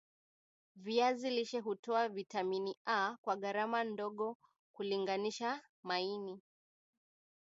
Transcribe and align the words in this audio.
Viazi 0.75 1.29
lishe 1.29 1.59
hutoa 1.59 2.09
Vitamini 2.09 2.77
A 2.85 3.17
kwa 3.21 3.35
gharama 3.35 3.83
ndogo 3.83 4.37
kulinganisha 4.71 5.61
maini 5.83 6.41